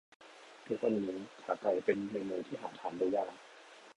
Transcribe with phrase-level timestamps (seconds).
[0.65, 3.33] ทุกวันนี่ ขาไก่เป็นเมนูที่หาทานได้ยาก